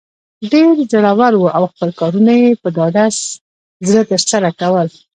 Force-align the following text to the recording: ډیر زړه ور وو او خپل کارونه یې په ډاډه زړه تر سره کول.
ډیر 0.51 0.73
زړه 0.91 1.11
ور 1.19 1.33
وو 1.37 1.49
او 1.57 1.63
خپل 1.71 1.89
کارونه 1.99 2.33
یې 2.41 2.49
په 2.61 2.67
ډاډه 2.75 3.05
زړه 3.87 4.01
تر 4.11 4.21
سره 4.31 4.49
کول. 4.59 4.87